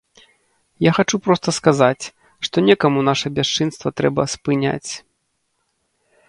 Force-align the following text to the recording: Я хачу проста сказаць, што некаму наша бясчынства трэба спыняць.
Я 0.85 0.91
хачу 0.97 1.19
проста 1.25 1.53
сказаць, 1.57 2.05
што 2.47 2.63
некаму 2.69 2.99
наша 3.09 3.27
бясчынства 3.37 3.93
трэба 4.03 4.27
спыняць. 4.35 4.91